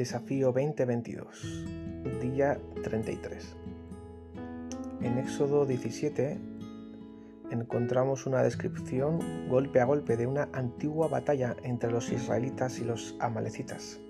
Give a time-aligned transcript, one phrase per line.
[0.00, 1.66] Desafío 2022,
[2.22, 3.54] día 33.
[5.02, 6.38] En Éxodo 17
[7.50, 13.14] encontramos una descripción golpe a golpe de una antigua batalla entre los israelitas y los
[13.20, 14.00] amalecitas.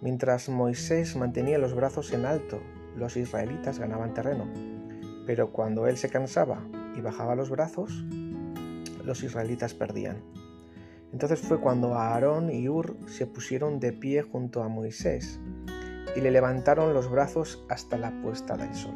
[0.00, 2.62] Mientras Moisés mantenía los brazos en alto,
[2.96, 4.48] los israelitas ganaban terreno,
[5.26, 6.66] pero cuando él se cansaba
[6.96, 8.02] y bajaba los brazos,
[9.04, 10.22] los israelitas perdían.
[11.12, 15.38] Entonces fue cuando Aarón y Ur se pusieron de pie junto a Moisés
[16.16, 18.94] y le levantaron los brazos hasta la puesta del sol.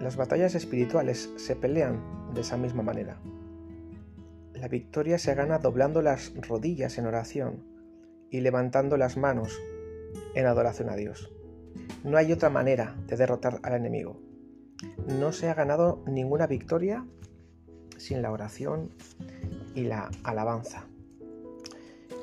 [0.00, 2.00] Las batallas espirituales se pelean
[2.34, 3.20] de esa misma manera.
[4.54, 7.64] La victoria se gana doblando las rodillas en oración
[8.30, 9.60] y levantando las manos
[10.34, 11.32] en adoración a Dios.
[12.04, 14.20] No hay otra manera de derrotar al enemigo.
[15.18, 17.04] No se ha ganado ninguna victoria
[17.96, 18.90] sin la oración
[19.74, 20.86] y la alabanza.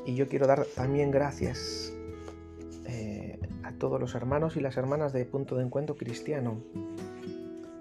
[0.06, 1.94] Y yo quiero dar también gracias
[2.86, 6.62] eh, a todos los hermanos y las hermanas de Punto de Encuentro Cristiano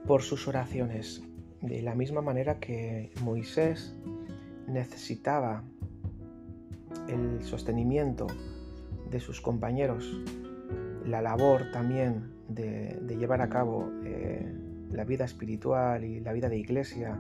[0.07, 1.23] por sus oraciones.
[1.61, 3.95] De la misma manera que Moisés
[4.67, 5.63] necesitaba
[7.09, 8.27] el sostenimiento
[9.11, 10.21] de sus compañeros,
[11.05, 14.53] la labor también de, llevar a cabo eh,
[14.91, 17.19] la vida espiritual y la vida de iglesia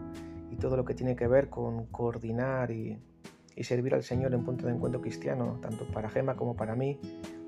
[0.50, 2.98] y todo lo que tiene que ver con coordinar y,
[3.62, 7.00] servir al Señor en punto de encuentro cristiano, tanto para Gema como para mí,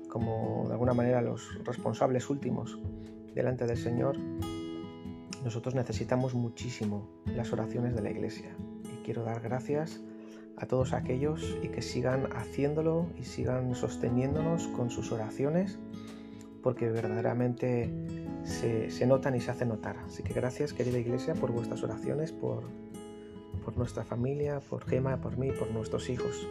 [0.09, 2.79] como de alguna manera los responsables últimos
[3.35, 4.17] delante del Señor,
[5.43, 8.55] nosotros necesitamos muchísimo las oraciones de la Iglesia.
[8.83, 10.01] Y quiero dar gracias
[10.57, 15.79] a todos aquellos y que sigan haciéndolo y sigan sosteniéndonos con sus oraciones,
[16.61, 17.89] porque verdaderamente
[18.43, 19.97] se, notan y se hacen notar.
[20.05, 22.63] Así que gracias, querida Iglesia, por vuestras oraciones, por
[23.69, 26.47] por nuestra familia, por Gema, por mí, por nuestros hijos.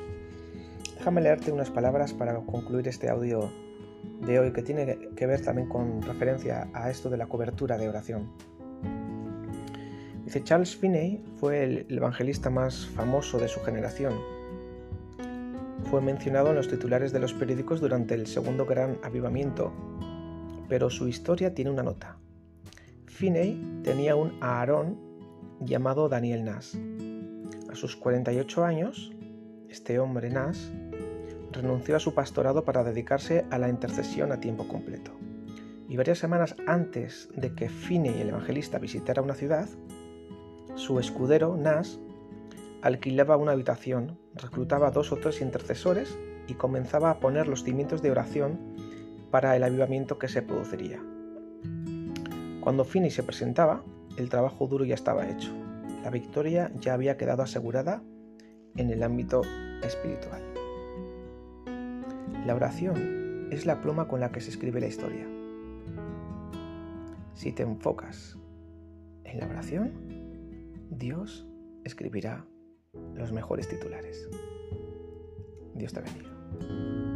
[0.97, 3.51] Déjame leerte unas palabras para concluir este audio
[4.25, 7.89] de hoy que tiene que ver también con referencia a esto de la cobertura de
[7.89, 8.31] oración.
[10.25, 14.15] Dice, Charles Finney fue el evangelista más famoso de su generación.
[15.91, 19.73] Fue mencionado en los titulares de los periódicos durante el segundo gran avivamiento,
[20.69, 22.17] pero su historia tiene una nota.
[23.07, 25.09] Finney tenía un Aarón
[25.61, 26.78] llamado Daniel Nas.
[27.78, 29.12] Sus 48 años,
[29.69, 30.72] este hombre Nas
[31.53, 35.12] renunció a su pastorado para dedicarse a la intercesión a tiempo completo.
[35.89, 39.69] Y varias semanas antes de que Finney el evangelista visitara una ciudad,
[40.75, 42.00] su escudero Nas
[42.83, 46.19] alquilaba una habitación, reclutaba dos o tres intercesores
[46.49, 48.59] y comenzaba a poner los cimientos de oración
[49.31, 51.00] para el avivamiento que se produciría.
[52.60, 53.84] Cuando Finney se presentaba,
[54.16, 55.68] el trabajo duro ya estaba hecho.
[56.03, 58.03] La victoria ya había quedado asegurada
[58.76, 59.42] en el ámbito
[59.82, 60.42] espiritual.
[62.47, 65.26] La oración es la pluma con la que se escribe la historia.
[67.34, 68.38] Si te enfocas
[69.25, 69.92] en la oración,
[70.91, 71.47] Dios
[71.84, 72.47] escribirá
[73.15, 74.28] los mejores titulares.
[75.75, 77.08] Dios te bendiga.